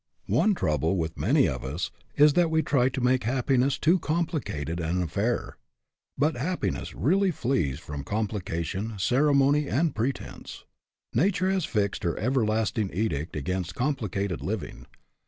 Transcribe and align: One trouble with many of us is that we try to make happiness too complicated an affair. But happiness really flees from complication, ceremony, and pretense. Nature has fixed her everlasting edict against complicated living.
One 0.25 0.55
trouble 0.55 0.97
with 0.97 1.15
many 1.19 1.47
of 1.47 1.63
us 1.63 1.91
is 2.15 2.33
that 2.33 2.49
we 2.49 2.63
try 2.63 2.89
to 2.89 2.99
make 2.99 3.23
happiness 3.23 3.77
too 3.77 3.99
complicated 3.99 4.79
an 4.79 4.99
affair. 5.03 5.57
But 6.17 6.37
happiness 6.37 6.95
really 6.95 7.29
flees 7.29 7.77
from 7.77 8.03
complication, 8.03 8.97
ceremony, 8.97 9.67
and 9.67 9.93
pretense. 9.93 10.63
Nature 11.13 11.51
has 11.51 11.65
fixed 11.65 12.01
her 12.01 12.17
everlasting 12.17 12.89
edict 12.91 13.35
against 13.35 13.75
complicated 13.75 14.41
living. 14.41 14.87